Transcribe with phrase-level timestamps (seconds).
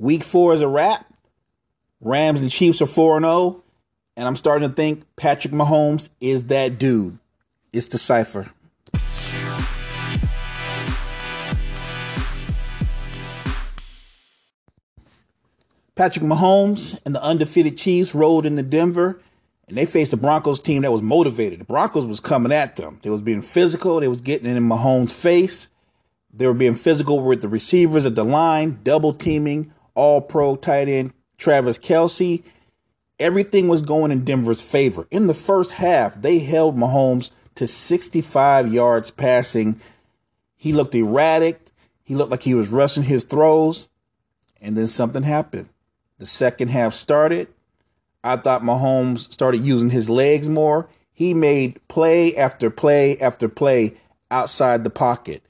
[0.00, 1.04] Week four is a wrap.
[2.00, 3.62] Rams and Chiefs are 4 0.
[4.16, 7.18] And I'm starting to think Patrick Mahomes is that dude.
[7.70, 8.46] It's the Cypher.
[15.96, 19.20] Patrick Mahomes and the undefeated Chiefs rolled into Denver
[19.68, 21.60] and they faced the Broncos team that was motivated.
[21.60, 22.98] The Broncos was coming at them.
[23.02, 24.00] They was being physical.
[24.00, 25.68] They was getting in Mahomes' face.
[26.32, 30.88] They were being physical with the receivers at the line, double teaming, all pro tight
[30.88, 32.42] end Travis Kelce.
[33.18, 35.06] Everything was going in Denver's favor.
[35.10, 39.78] In the first half, they held Mahomes to 65 yards passing.
[40.56, 41.60] He looked erratic.
[42.02, 43.90] He looked like he was rushing his throws.
[44.62, 45.68] And then something happened.
[46.16, 47.48] The second half started.
[48.24, 50.88] I thought Mahomes started using his legs more.
[51.12, 53.96] He made play after play after play
[54.30, 55.42] outside the pocket,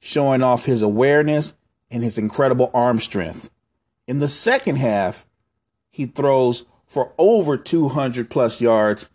[0.00, 1.54] showing off his awareness
[1.90, 3.50] and his incredible arm strength.
[4.06, 5.26] In the second half,
[5.90, 9.08] he throws for over 200 plus yards,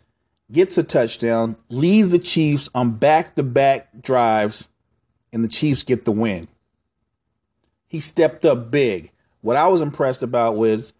[0.50, 4.68] gets a touchdown, leads the Chiefs on back to back drives,
[5.32, 6.48] and the Chiefs get the win.
[7.88, 9.12] He stepped up big.
[9.42, 10.92] What I was impressed about was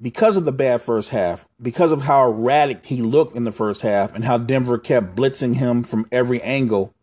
[0.00, 3.82] because of the bad first half, because of how erratic he looked in the first
[3.82, 6.94] half, and how Denver kept blitzing him from every angle,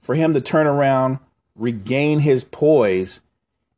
[0.00, 1.18] for him to turn around,
[1.54, 3.22] regain his poise,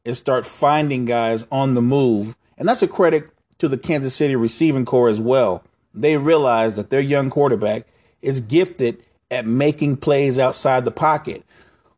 [0.04, 2.36] and start finding guys on the move.
[2.56, 5.64] And that's a credit to the Kansas City receiving corps as well.
[5.94, 7.86] They realize that their young quarterback
[8.22, 11.44] is gifted at making plays outside the pocket.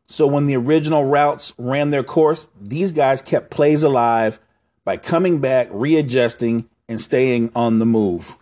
[0.07, 4.39] So when the original routes ran their course, these guys kept plays alive
[4.83, 8.35] by coming back, readjusting, and staying on the move.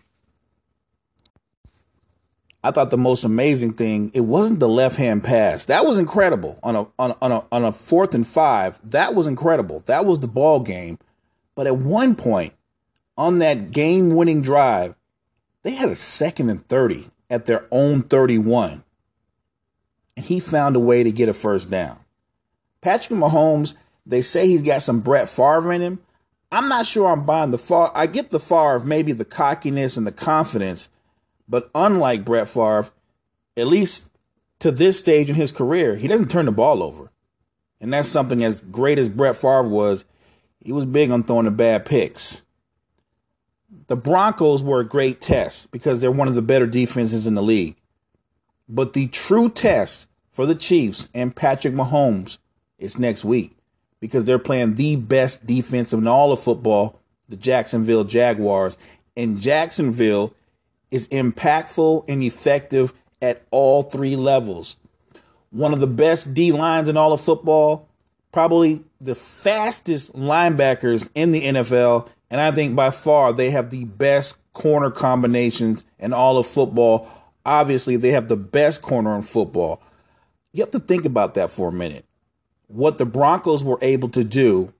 [2.63, 5.65] I thought the most amazing thing, it wasn't the left hand pass.
[5.65, 8.77] That was incredible on a, on a, on a on a fourth and five.
[8.89, 9.79] That was incredible.
[9.85, 10.99] That was the ball game.
[11.55, 12.53] But at one point
[13.17, 14.95] on that game winning drive,
[15.63, 18.83] they had a second and 30 at their own 31.
[20.17, 21.99] And he found a way to get a first down.
[22.81, 23.75] Patrick Mahomes,
[24.05, 25.99] they say he's got some Brett Favre in him,
[26.51, 27.91] I'm not sure I'm buying the Favre.
[27.93, 28.39] I get the
[28.75, 30.89] of maybe the cockiness and the confidence,
[31.49, 32.89] but unlike Brett Favre,
[33.57, 34.11] at least
[34.59, 37.11] to this stage in his career, he doesn't turn the ball over.
[37.81, 40.05] And that's something as great as Brett Favre was,
[40.59, 42.43] he was big on throwing the bad picks.
[43.87, 47.41] The Broncos were a great test because they're one of the better defenses in the
[47.41, 47.75] league.
[48.67, 52.37] But the true test for the Chiefs and Patrick Mahomes
[52.77, 53.55] is next week
[53.99, 56.99] because they're playing the best defense in all of football,
[57.29, 58.77] the Jacksonville Jaguars.
[59.17, 60.33] And Jacksonville
[60.91, 64.77] is impactful and effective at all three levels.
[65.51, 67.87] One of the best D lines in all of football,
[68.31, 73.85] probably the fastest linebackers in the NFL, and I think by far they have the
[73.85, 77.07] best corner combinations in all of football.
[77.45, 79.81] Obviously, they have the best corner in football.
[80.53, 82.05] You have to think about that for a minute
[82.69, 84.71] what the Broncos were able to do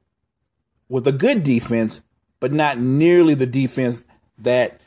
[0.88, 2.02] with a good defense,
[2.40, 4.06] but not nearly the defense
[4.38, 4.80] that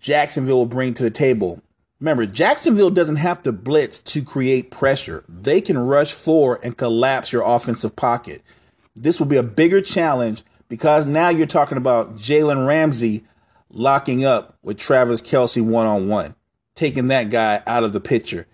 [0.00, 1.62] Jacksonville will bring to the table.
[2.00, 5.22] Remember, Jacksonville doesn't have to blitz to create pressure.
[5.28, 8.42] They can rush forward and collapse your offensive pocket.
[8.96, 13.24] This will be a bigger challenge because now you're talking about Jalen Ramsey
[13.70, 16.34] locking up with Travis Kelce one on one,
[16.74, 18.46] taking that guy out of the picture.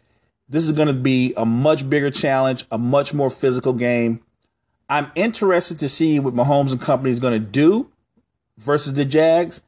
[0.48, 4.20] This is going to be a much bigger challenge, a much more physical game.
[4.88, 7.90] I'm interested to see what Mahomes and company is going to do
[8.58, 9.62] versus the Jags.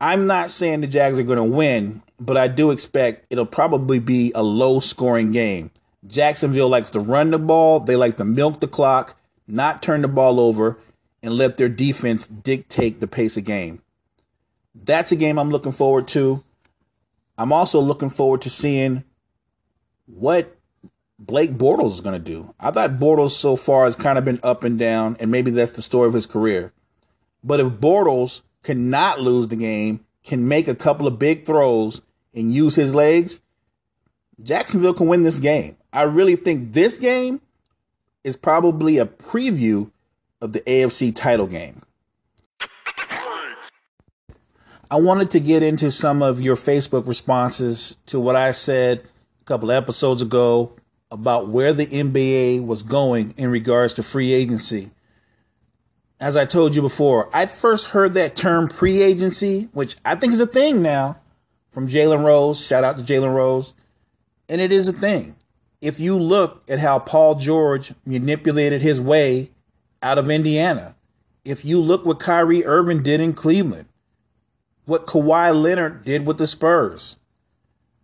[0.00, 3.98] I'm not saying the Jags are going to win, but I do expect it'll probably
[3.98, 5.70] be a low scoring game.
[6.06, 9.16] Jacksonville likes to run the ball, they like to milk the clock,
[9.48, 10.78] not turn the ball over,
[11.22, 13.82] and let their defense dictate the pace of game.
[14.74, 16.42] That's a game I'm looking forward to.
[17.36, 19.02] I'm also looking forward to seeing
[20.06, 20.56] what
[21.18, 22.54] Blake Bortles is going to do.
[22.60, 25.72] I thought Bortles so far has kind of been up and down, and maybe that's
[25.72, 26.72] the story of his career.
[27.42, 32.02] But if Bortles cannot lose the game, can make a couple of big throws
[32.34, 33.40] and use his legs,
[34.42, 35.76] Jacksonville can win this game.
[35.92, 37.40] I really think this game
[38.24, 39.90] is probably a preview
[40.40, 41.80] of the AFC title game.
[44.90, 49.02] I wanted to get into some of your Facebook responses to what I said
[49.40, 50.72] a couple episodes ago
[51.10, 54.90] about where the NBA was going in regards to free agency.
[56.20, 60.32] As I told you before, I first heard that term pre agency, which I think
[60.32, 61.16] is a thing now,
[61.70, 62.64] from Jalen Rose.
[62.64, 63.74] Shout out to Jalen Rose.
[64.48, 65.36] And it is a thing.
[65.80, 69.50] If you look at how Paul George manipulated his way
[70.02, 70.96] out of Indiana,
[71.44, 73.88] If you look what Kyrie Irving did in Cleveland,
[74.86, 77.18] what Kawhi Leonard did with the Spurs,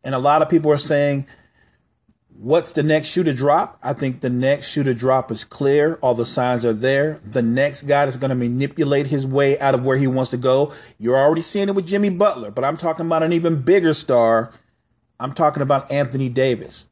[0.05, 1.26] and a lot of people are saying,
[2.44, 3.79] What's the next shoe to drop?
[3.82, 5.94] I think the next shoe to drop is clear.
[6.02, 7.19] All the signs are there.
[7.25, 10.37] The next guy is going to manipulate his way out of where he wants to
[10.37, 10.70] go.
[10.99, 14.52] You're already seeing it with Jimmy Butler, but I'm talking about an even bigger star.
[15.19, 16.87] I'm talking about Anthony Davis.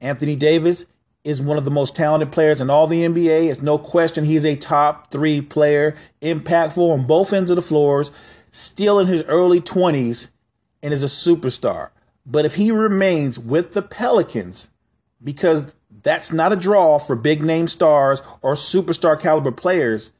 [0.00, 0.86] Anthony Davis
[1.22, 3.50] is one of the most talented players in all the NBA.
[3.50, 8.10] It's no question he's a top three player, impactful on both ends of the floors,
[8.50, 10.30] still in his early 20s,
[10.82, 11.90] and is a superstar.
[12.24, 14.70] But if he remains with the Pelicans,
[15.22, 20.12] because that's not a draw for big name stars or superstar caliber players,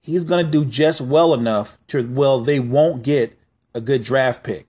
[0.00, 3.38] he's going to do just well enough to, well, they won't get
[3.74, 4.66] a good draft pick.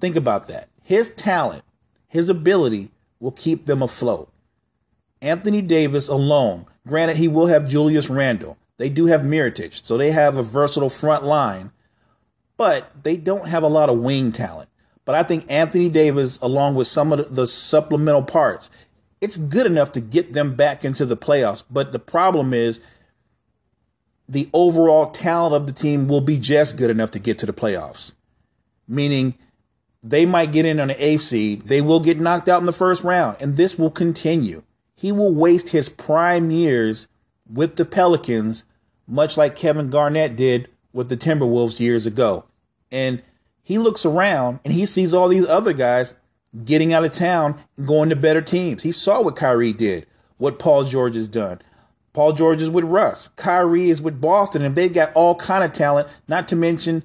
[0.00, 0.68] Think about that.
[0.82, 1.62] His talent,
[2.08, 2.90] his ability
[3.20, 4.32] will keep them afloat.
[5.20, 8.56] Anthony Davis alone, granted, he will have Julius Randle.
[8.78, 11.70] They do have Mirotic, so they have a versatile front line,
[12.56, 14.69] but they don't have a lot of wing talent.
[15.04, 18.70] But I think Anthony Davis, along with some of the supplemental parts,
[19.20, 21.64] it's good enough to get them back into the playoffs.
[21.70, 22.80] But the problem is
[24.28, 27.52] the overall talent of the team will be just good enough to get to the
[27.52, 28.14] playoffs.
[28.86, 29.36] Meaning
[30.02, 32.72] they might get in on the eighth seed, they will get knocked out in the
[32.72, 34.62] first round, and this will continue.
[34.96, 37.08] He will waste his prime years
[37.52, 38.64] with the Pelicans,
[39.06, 42.44] much like Kevin Garnett did with the Timberwolves years ago.
[42.90, 43.22] And
[43.70, 46.16] he looks around and he sees all these other guys
[46.64, 47.56] getting out of town
[47.86, 48.82] going to better teams.
[48.82, 50.06] He saw what Kyrie did,
[50.38, 51.60] what Paul George has done.
[52.12, 53.28] Paul George is with Russ.
[53.28, 57.04] Kyrie is with Boston, and they've got all kind of talent, not to mention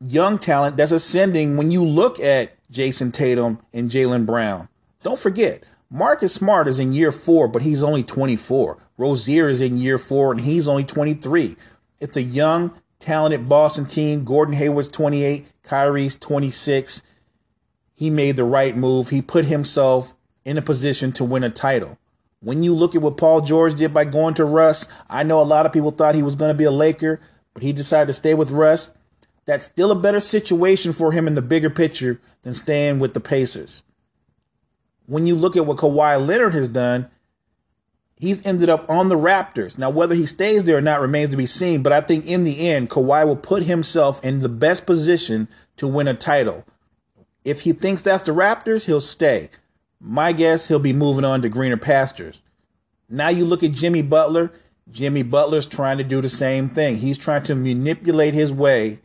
[0.00, 4.66] young talent that's ascending when you look at Jayson Tatum and Jaylen Brown.
[5.02, 8.78] Don't forget, Marcus Smart is in year four, but he's only 24.
[8.96, 11.54] Rozier is in year four, and he's only 23.
[12.00, 14.24] It's a young, talented Boston team.
[14.24, 17.02] Gordon Hayward's 28, Kyrie's 26.
[17.94, 19.08] He made the right move.
[19.08, 20.14] He put himself
[20.44, 21.98] in a position to win a title.
[22.42, 25.42] When you look at what Paul George did by going to Russ, I know a
[25.42, 27.20] lot of people thought he was going to be a Laker,
[27.52, 28.92] but he decided to stay with Russ.
[29.44, 33.20] That's still a better situation for him in the bigger picture than staying with the
[33.20, 33.84] Pacers.
[35.06, 37.10] When you look at what Kawhi Leonard has done,
[38.20, 39.78] he's ended up on the Raptors.
[39.78, 42.44] Now, whether he stays there or not remains to be seen, but I think in
[42.44, 46.64] the end, Kawhi will put himself in the best position to win a title.
[47.44, 49.48] If he thinks that's the Raptors, he'll stay.
[49.98, 52.42] My guess, he'll be moving on to greener pastures.
[53.08, 54.52] Now you look at Jimmy Butler.
[54.90, 56.98] Jimmy Butler's trying to do the same thing.
[56.98, 58.98] He's trying to manipulate his way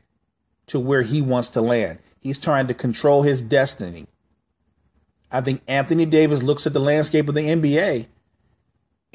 [0.68, 2.00] to where he wants to land.
[2.20, 4.08] He's trying to control his destiny.
[5.32, 8.08] I think Anthony Davis looks at the landscape of the NBA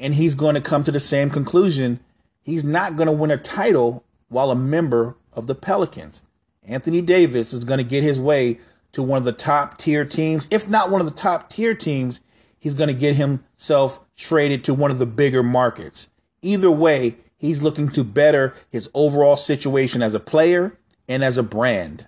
[0.01, 1.99] and he's going to come to the same conclusion.
[2.41, 6.23] He's not going to win a title while a member of the Pelicans.
[6.63, 8.59] Anthony Davis is going to get his way
[8.91, 10.47] to one of the top tier teams.
[10.51, 12.19] If not one of the top tier teams,
[12.57, 16.09] he's going to get himself traded to one of the bigger markets.
[16.41, 20.77] Either way, he's looking to better his overall situation as a player
[21.07, 22.07] and as a brand.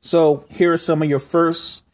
[0.00, 1.84] So, here are some of your first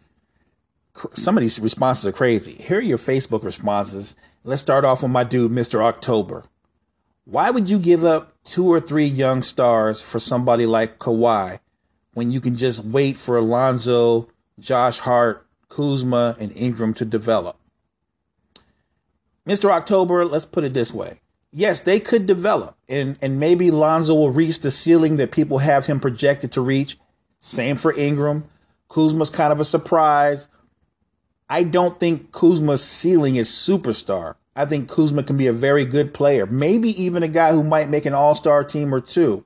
[1.15, 2.53] some of these responses are crazy.
[2.53, 4.17] Here are your Facebook responses.
[4.45, 5.81] Let's start off with my dude, Mr.
[5.81, 6.45] October.
[7.25, 11.59] Why would you give up two or three young stars for somebody like Kawhi
[12.15, 14.29] when you can just wait for Alonzo,
[14.59, 17.57] Josh Hart, Kuzma, and Ingram to develop?
[19.47, 19.71] Mr.
[19.71, 21.21] October, let's put it this way.
[21.53, 25.87] Yes, they could develop, and, and maybe Lonzo will reach the ceiling that people have
[25.87, 26.99] him projected to reach.
[27.41, 28.45] Same for Ingram.
[28.89, 30.49] Kuzma's kind of a surprise.
[31.49, 34.35] I don't think Kuzma's ceiling is superstar.
[34.57, 37.89] I think Kuzma can be a very good player, maybe even a guy who might
[37.89, 39.45] make an all star team or two.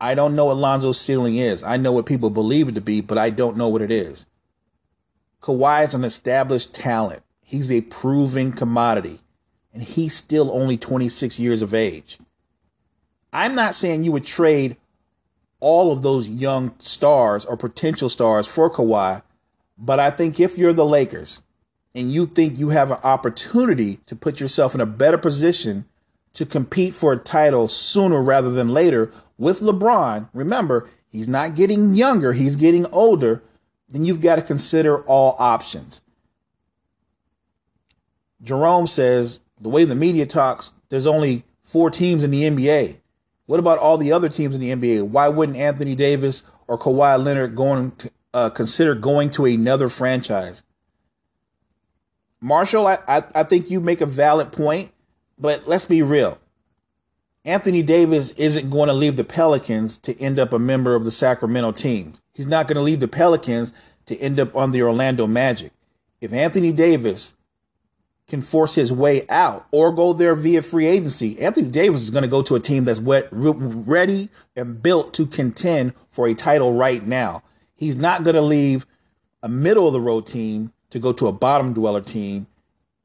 [0.00, 1.62] I don't know what Lonzo's ceiling is.
[1.62, 4.26] I know what people believe it to be, but I don't know what it is.
[5.40, 7.22] Kawhi is an established talent.
[7.40, 9.20] He's a proven commodity,
[9.72, 12.18] and he's still only 26 years of age.
[13.32, 14.76] I'm not saying you would trade
[15.60, 19.22] all of those young stars or potential stars for Kawhi,
[19.78, 21.42] but I think if you're the Lakers
[21.94, 25.84] and you think you have an opportunity to put yourself in a better position
[26.34, 31.94] to compete for a title sooner rather than later with LeBron, remember, he's not getting
[31.94, 33.42] younger, he's getting older,
[33.88, 36.02] then you've got to consider all options.
[38.42, 42.98] Jerome says the way the media talks, there's only four teams in the NBA.
[43.46, 45.08] What about all the other teams in the NBA?
[45.08, 50.62] Why wouldn't Anthony Davis or Kawhi Leonard going to, uh, consider going to another franchise.
[52.38, 54.92] Marshall, I, I, I think you make a valid point.
[55.38, 56.38] But let's be real.
[57.46, 61.10] Anthony Davis isn't going to leave the Pelicans to end up a member of the
[61.10, 62.14] Sacramento team.
[62.34, 63.72] He's not going to leave the Pelicans
[64.06, 65.72] to end up on the Orlando Magic.
[66.20, 67.34] If Anthony Davis
[68.28, 72.22] can force his way out or go there via free agency, Anthony Davis is going
[72.22, 77.06] to go to a team that's ready and built to contend for a title right
[77.06, 77.42] now.
[77.76, 78.86] He's not going to leave
[79.42, 82.46] a middle of the road team to go to a bottom dweller team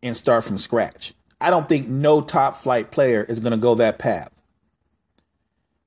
[0.02, 1.14] and start from scratch.
[1.40, 4.42] I don't think no top flight player is going to go that path.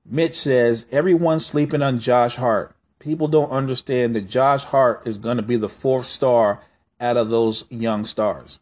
[0.05, 2.75] Mitch says everyone's sleeping on Josh Hart.
[2.99, 6.61] People don't understand that Josh Hart is going to be the fourth star
[6.99, 8.59] out of those young stars.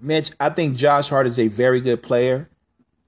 [0.00, 2.48] Mitch, I think Josh Hart is a very good player.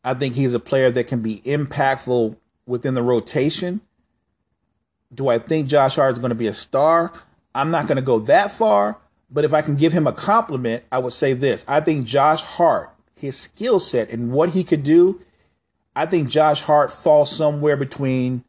[0.02, 2.36] I think he's a player that can be impactful
[2.66, 3.80] within the rotation.
[5.12, 7.12] Do I think Josh Hart is going to be a star?
[7.54, 8.96] I'm not going to go that far,
[9.30, 11.64] but if I can give him a compliment, I would say this.
[11.66, 15.20] I think Josh Hart, his skill set and what he could do,
[15.96, 18.44] I think Josh Hart falls somewhere between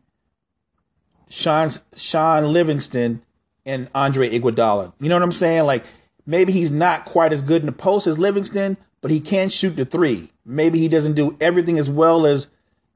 [1.29, 3.21] Sean Shaun Livingston
[3.65, 4.93] and Andre Iguodala.
[4.99, 5.63] You know what I'm saying?
[5.63, 5.85] Like
[6.25, 9.75] maybe he's not quite as good in the post as Livingston, but he can shoot
[9.75, 10.29] the three.
[10.45, 12.47] Maybe he doesn't do everything as well as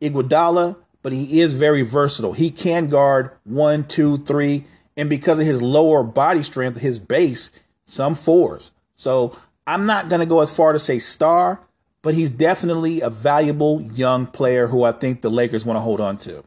[0.01, 2.33] Iguodala, but he is very versatile.
[2.33, 4.65] He can guard one, two, three,
[4.97, 7.51] and because of his lower body strength, his base,
[7.83, 8.71] some fours.
[8.95, 11.61] So I'm not going to go as far to say star,
[12.01, 16.01] but he's definitely a valuable young player who I think the Lakers want to hold
[16.01, 16.43] on to.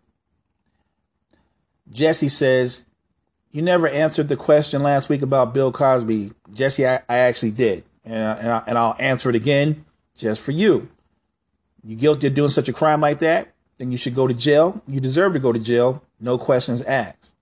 [1.93, 2.85] Jesse says,
[3.53, 6.33] You never answered the question last week about Bill Cosby.
[6.53, 7.85] Jesse, I, I actually did.
[8.05, 9.85] And, and, I, and I'll answer it again
[10.17, 10.88] just for you.
[11.85, 13.55] You guilty of doing such a crime like that?
[13.78, 14.82] Then you should go to jail.
[14.87, 16.02] You deserve to go to jail.
[16.20, 17.35] No questions asked.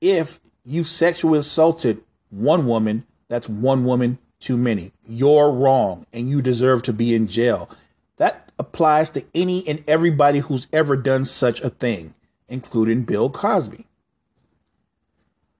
[0.00, 4.92] If you sexually assaulted one woman, that's one woman too many.
[5.06, 7.68] You're wrong and you deserve to be in jail.
[8.16, 12.14] That applies to any and everybody who's ever done such a thing,
[12.48, 13.86] including Bill Cosby.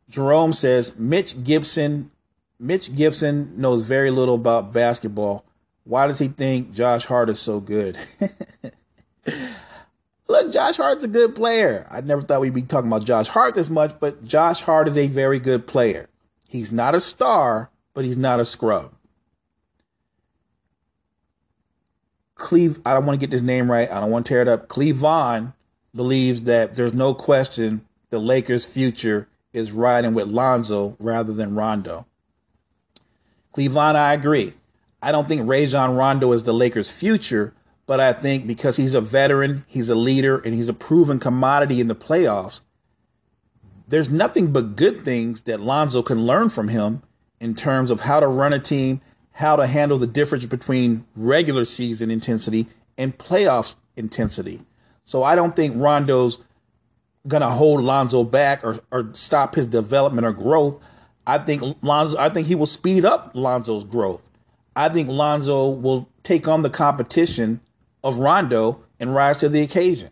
[0.09, 2.11] Jerome says Mitch Gibson
[2.61, 5.45] Mitch Gibson knows very little about basketball.
[5.83, 7.99] Why does he think Josh Hart is so good?
[10.29, 11.87] Look, Josh Hart's a good player.
[11.91, 14.97] I never thought we'd be talking about Josh Hart this much, but Josh Hart is
[14.97, 16.09] a very good player.
[16.49, 18.93] He's not a star, but he's not a scrub.
[22.37, 23.91] Cleve, I don't want to get this name right.
[23.91, 24.69] I don't want to tear it up.
[24.69, 25.53] Clevon
[25.95, 32.07] believes that there's no question the Lakers' future is riding with Lonzo rather than Rondo.
[33.55, 34.53] Clevon, I agree.
[35.01, 37.53] I don't think Rajon Rondo is the Lakers' future,
[37.87, 41.81] but I think because he's a veteran, he's a leader, and he's a proven commodity
[41.81, 42.63] in the playoffs,
[43.87, 47.03] there's nothing but good things that Lonzo can learn from him
[47.41, 49.01] in terms of how to run a team,
[49.33, 54.63] how to handle the difference between regular season intensity and playoff intensity.
[55.05, 56.43] So I don't think Rondo's
[57.29, 60.83] gonna hold Lonzo back or, or stop his development or growth.
[61.27, 64.31] I think Lonzo I think he will speed up Lonzo's growth.
[64.77, 67.61] I think Lonzo will take on the competition
[68.05, 70.11] of Rondo and rise to the occasion.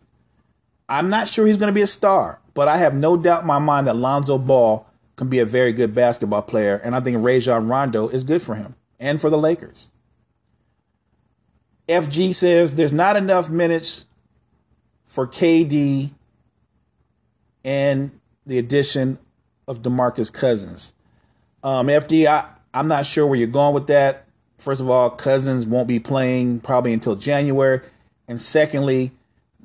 [0.89, 3.47] I'm not sure he's going to be a star, but I have no doubt in
[3.47, 7.23] my mind that Lonzo Ball can be a very good basketball player, and I think
[7.23, 9.91] Rajon Rondo is good for him and for the Lakers.
[11.89, 14.07] FG says there's not enough minutes
[15.05, 16.13] for KD
[17.65, 18.11] and
[18.47, 19.19] the addition
[19.69, 20.95] of DeMarcus Cousins.
[21.63, 24.27] Um, FD, I, I'm not sure where you're going with that.
[24.63, 27.81] First of all, Cousins won't be playing probably until January.
[28.29, 29.11] And secondly,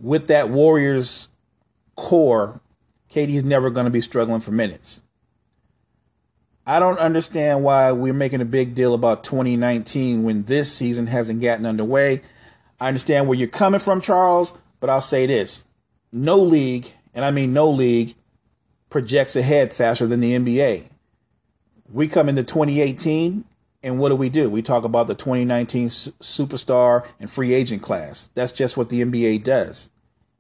[0.01, 1.27] with that Warriors
[1.95, 2.59] core,
[3.11, 5.03] KD's never going to be struggling for minutes.
[6.65, 11.43] I don't understand why we're making a big deal about 2019 when this season hasn't
[11.43, 12.21] gotten underway.
[12.79, 15.65] I understand where you're coming from, Charles, but I'll say this
[16.11, 18.15] no league, and I mean no league,
[18.89, 20.85] projects ahead faster than the NBA.
[21.93, 23.45] We come into 2018
[23.83, 24.49] and what do we do?
[24.49, 28.29] We talk about the 2019 superstar and free agent class.
[28.33, 29.91] That's just what the NBA does.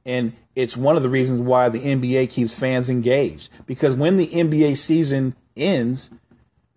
[0.05, 3.49] And it's one of the reasons why the NBA keeps fans engaged.
[3.65, 6.09] Because when the NBA season ends,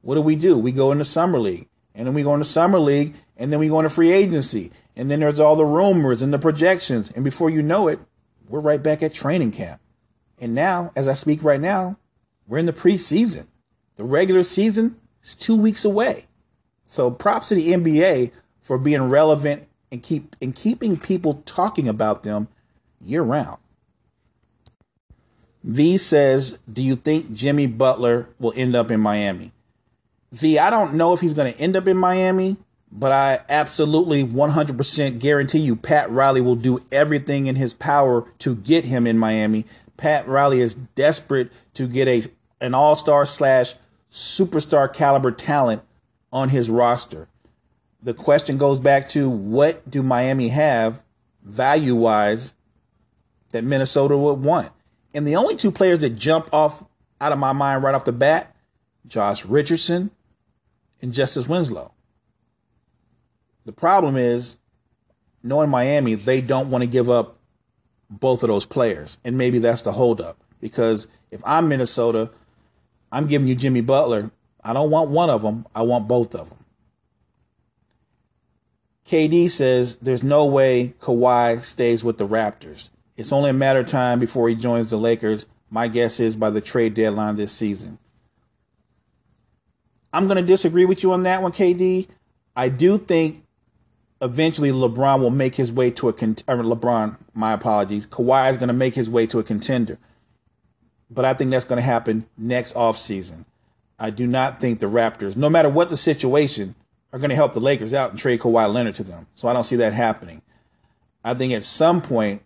[0.02, 0.58] what do we do?
[0.58, 1.68] We go into summer league.
[1.94, 4.70] And then we go into summer league and then we go into free agency.
[4.96, 7.10] And then there's all the rumors and the projections.
[7.10, 8.00] And before you know it,
[8.48, 9.80] we're right back at training camp.
[10.38, 11.98] And now, as I speak right now,
[12.46, 13.46] we're in the preseason.
[13.96, 16.26] The regular season is two weeks away.
[16.90, 18.32] So props to the NBA
[18.62, 22.48] for being relevant and keep and keeping people talking about them
[23.00, 23.58] year round.
[25.62, 29.52] V says, "Do you think Jimmy Butler will end up in Miami?"
[30.32, 32.56] V, I don't know if he's going to end up in Miami,
[32.90, 38.56] But I absolutely 100% guarantee you Pat Riley will do everything in his power to
[38.56, 39.64] get him in Miami.
[39.96, 42.22] Pat Riley is desperate to get a
[42.60, 43.76] an all-star slash
[44.10, 45.82] superstar caliber talent
[46.32, 47.28] on his roster.
[48.02, 51.02] The question goes back to what do Miami have
[51.42, 52.54] value wise
[53.50, 54.70] that Minnesota would want?
[55.14, 56.84] And the only two players that jump off
[57.20, 58.54] out of my mind right off the bat,
[59.06, 60.10] Josh Richardson
[61.02, 61.92] and Justice Winslow.
[63.66, 64.56] The problem is,
[65.42, 67.38] knowing Miami, they don't want to give up
[68.08, 69.18] both of those players.
[69.24, 70.38] And maybe that's the holdup.
[70.60, 72.30] Because if I'm Minnesota,
[73.12, 74.30] I'm giving you Jimmy Butler.
[74.62, 75.66] I don't want one of them.
[75.74, 76.58] I want both of them.
[79.06, 82.90] KD says there's no way Kawhi stays with the Raptors.
[83.16, 85.46] It's only a matter of time before he joins the Lakers.
[85.70, 87.98] My guess is by the trade deadline this season.
[90.12, 92.08] I'm going to disagree with you on that one, KD.
[92.56, 93.44] I do think
[94.20, 98.06] eventually LeBron will make his way to a cont- LeBron, my apologies.
[98.06, 99.98] Kawhi is going to make his way to a contender.
[101.10, 103.44] But I think that's going to happen next offseason.
[104.00, 106.74] I do not think the Raptors, no matter what the situation,
[107.12, 109.26] are going to help the Lakers out and trade Kawhi Leonard to them.
[109.34, 110.40] So I don't see that happening.
[111.22, 112.42] I think at some point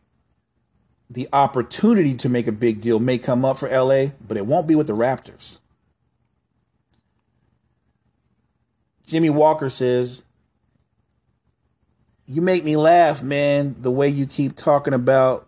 [1.09, 4.67] the opportunity to make a big deal may come up for LA, but it won't
[4.67, 5.61] be with the Raptors.
[9.07, 10.25] Jimmy Walker says,
[12.27, 15.47] You make me laugh, man, the way you keep talking about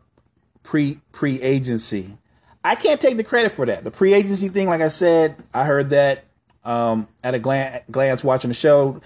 [0.63, 2.19] pre pre agency.
[2.67, 3.85] I can't take the credit for that.
[3.85, 6.25] The pre agency thing, like I said, I heard that
[6.65, 9.01] um, at a glance, glance watching the show.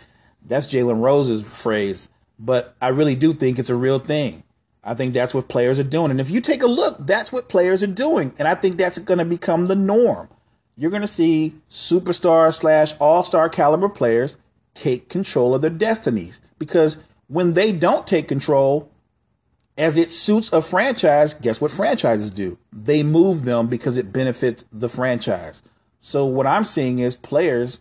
[0.47, 4.43] That's Jalen Rose's phrase, but I really do think it's a real thing.
[4.83, 6.11] I think that's what players are doing.
[6.11, 8.33] And if you take a look, that's what players are doing.
[8.39, 10.31] And I think that's going to become the norm.
[10.79, 14.39] You're going to see superstar slash all star caliber players
[14.73, 18.91] take control of their destinies because when they don't take control,
[19.81, 22.59] as it suits a franchise, guess what franchises do?
[22.71, 25.63] They move them because it benefits the franchise.
[26.01, 27.81] So what I'm seeing is players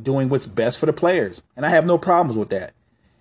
[0.00, 1.42] doing what's best for the players.
[1.56, 2.72] And I have no problems with that.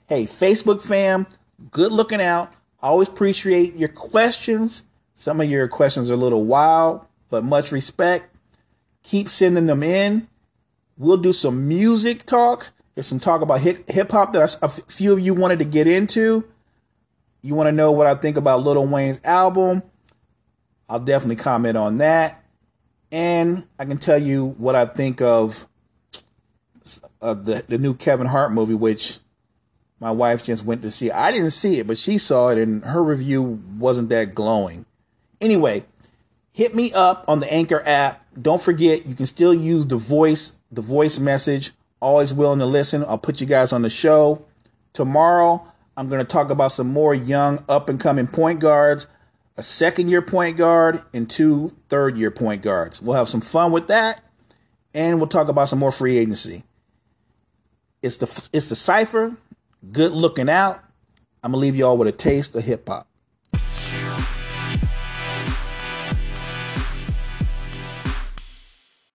[0.08, 1.26] Hey, Facebook fam,
[1.72, 2.52] good looking out.
[2.82, 4.84] Always appreciate your questions.
[5.16, 8.28] Some of your questions are a little wild, but much respect.
[9.02, 10.28] Keep sending them in.
[10.98, 12.72] We'll do some music talk.
[12.94, 16.44] There's some talk about hip hop that a few of you wanted to get into.
[17.44, 19.84] You want to know what I think about Lil Wayne's album?
[20.90, 22.42] I'll definitely comment on that.
[23.12, 25.68] And I can tell you what I think of
[27.22, 29.20] uh, the, the new Kevin Hart movie, which
[30.00, 31.12] my wife just went to see.
[31.12, 34.86] I didn't see it, but she saw it, and her review wasn't that glowing.
[35.42, 35.84] Anyway,
[36.54, 38.26] hit me up on the Anchor app.
[38.42, 41.72] Don't forget, you can still use the voice, the voice message.
[42.02, 43.04] Always willing to listen.
[43.04, 44.46] I'll put you guys on the show
[44.94, 45.66] tomorrow.
[45.96, 49.08] I'm going to talk about some more young up and coming point guards
[49.58, 53.02] a second year point guard, and two third year point guards.
[53.02, 54.22] We'll have some fun with that,
[54.94, 56.64] and we'll talk about some more free agency.
[58.02, 59.36] It's the it's the Cypher.
[59.92, 60.80] Good looking out.
[61.44, 63.08] I'm gonna leave y'all with a taste of hip hop.